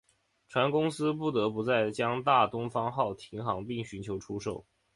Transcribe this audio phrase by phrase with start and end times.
[0.47, 4.65] 船公司不得不在将大东方号停航并寻求出售。